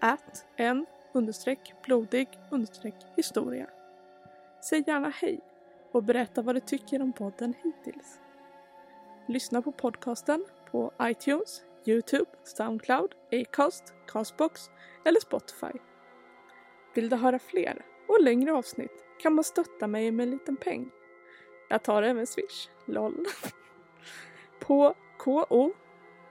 att 0.00 0.46
en 0.56 0.86
understreck 1.12 1.74
blodig 1.84 2.28
understreck 2.50 2.94
historia. 3.16 3.70
Säg 4.70 4.84
gärna 4.86 5.08
hej 5.08 5.40
och 5.92 6.02
berätta 6.02 6.42
vad 6.42 6.54
du 6.54 6.60
tycker 6.60 7.02
om 7.02 7.12
podden 7.12 7.54
hittills. 7.64 8.20
Lyssna 9.28 9.62
på 9.62 9.72
podcasten 9.72 10.44
på 10.70 10.92
iTunes, 11.02 11.62
Youtube, 11.86 12.30
Soundcloud, 12.44 13.14
Acast, 13.32 13.94
Castbox 14.06 14.70
eller 15.04 15.20
Spotify. 15.20 15.78
Vill 16.94 17.08
du 17.08 17.16
höra 17.16 17.38
fler 17.38 17.84
och 18.08 18.22
längre 18.22 18.52
avsnitt 18.52 19.04
kan 19.18 19.34
man 19.34 19.44
stötta 19.44 19.86
mig 19.86 20.10
med 20.10 20.24
en 20.24 20.30
liten 20.30 20.56
peng. 20.56 20.90
Jag 21.68 21.82
tar 21.82 22.02
även 22.02 22.26
swish, 22.26 22.68
LOL. 22.84 23.26
På 24.60 24.94
ko 25.16 25.72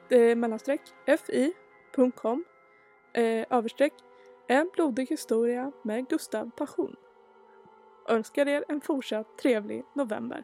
eh, 0.10 1.18
fi.com 1.18 2.46
eh, 3.14 3.46
överstreck 3.50 3.94
en 4.48 4.70
blodig 4.74 5.08
historia 5.08 5.72
med 5.82 6.10
Gustav 6.10 6.52
Passion. 6.58 6.96
Önskar 8.08 8.48
er 8.48 8.64
en 8.70 8.82
fortsatt 8.82 9.38
trevlig 9.38 9.84
november. 9.94 10.44